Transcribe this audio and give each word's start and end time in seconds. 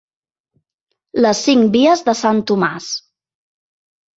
Les 1.25 1.43
cinc 1.49 1.69
vies 1.75 2.03
de 2.09 2.17
sant 2.23 2.41
Tomàs. 2.53 2.89